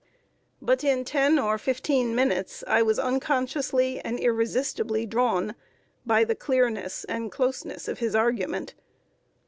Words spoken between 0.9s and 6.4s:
ten or fifteen minutes I was unconsciously and irresistibly drawn by the